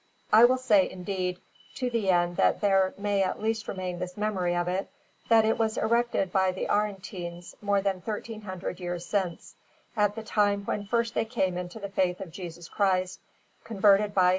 [0.33, 1.39] I will say, indeed,
[1.75, 4.89] to the end that there may at least remain this memory of it,
[5.29, 9.53] that it was erected by the Aretines more than thirteen hundred years since,
[9.95, 13.19] at the time when first they came into the faith of Jesus Christ,
[13.63, 14.29] converted by S.